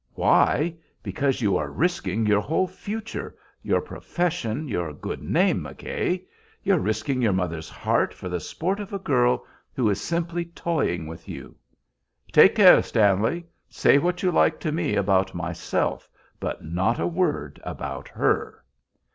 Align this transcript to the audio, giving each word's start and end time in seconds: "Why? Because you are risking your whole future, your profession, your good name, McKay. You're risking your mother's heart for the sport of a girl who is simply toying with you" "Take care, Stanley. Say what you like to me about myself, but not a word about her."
"Why? 0.15 0.73
Because 1.03 1.41
you 1.41 1.57
are 1.57 1.69
risking 1.69 2.25
your 2.25 2.41
whole 2.41 2.65
future, 2.65 3.35
your 3.61 3.81
profession, 3.81 4.67
your 4.67 4.93
good 4.93 5.21
name, 5.21 5.61
McKay. 5.61 6.25
You're 6.63 6.79
risking 6.79 7.21
your 7.21 7.33
mother's 7.33 7.69
heart 7.69 8.11
for 8.11 8.27
the 8.27 8.39
sport 8.39 8.79
of 8.79 8.93
a 8.93 8.97
girl 8.97 9.45
who 9.75 9.91
is 9.91 10.01
simply 10.01 10.45
toying 10.45 11.05
with 11.05 11.29
you" 11.29 11.55
"Take 12.33 12.55
care, 12.55 12.81
Stanley. 12.81 13.45
Say 13.69 13.99
what 13.99 14.23
you 14.23 14.31
like 14.31 14.59
to 14.61 14.71
me 14.71 14.95
about 14.95 15.35
myself, 15.35 16.09
but 16.39 16.63
not 16.65 16.99
a 16.99 17.05
word 17.05 17.61
about 17.63 18.07
her." 18.07 18.65